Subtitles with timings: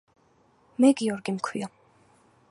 [0.85, 1.69] მე გიორგი მქვია